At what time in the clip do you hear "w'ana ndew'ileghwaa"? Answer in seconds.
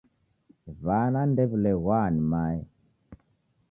0.83-2.07